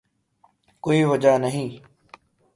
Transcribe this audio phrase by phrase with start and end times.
[0.83, 1.79] کوئی وجہ نہیں ہے۔